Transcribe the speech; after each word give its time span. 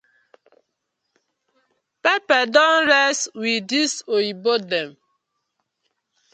Pepper 2.03 2.43
don 2.55 2.75
rest 2.93 3.23
wit 3.41 3.63
dis 3.71 3.91
oyibo 4.15 4.53
dem. 4.69 4.89